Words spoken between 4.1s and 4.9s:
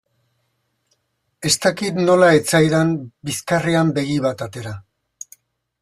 bat atera.